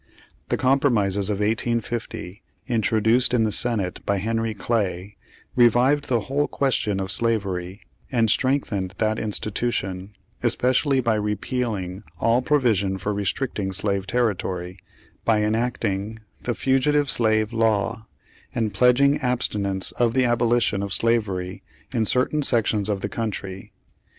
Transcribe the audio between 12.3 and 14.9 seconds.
provision for restricting slave territory,